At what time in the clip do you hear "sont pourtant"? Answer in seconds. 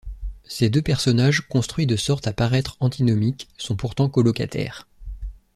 3.59-4.09